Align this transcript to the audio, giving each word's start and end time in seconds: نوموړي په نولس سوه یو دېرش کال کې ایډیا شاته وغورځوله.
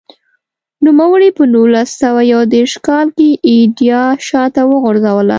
نوموړي 0.85 1.29
په 1.37 1.43
نولس 1.53 1.89
سوه 2.01 2.21
یو 2.33 2.41
دېرش 2.55 2.73
کال 2.87 3.07
کې 3.17 3.29
ایډیا 3.53 4.01
شاته 4.27 4.61
وغورځوله. 4.67 5.29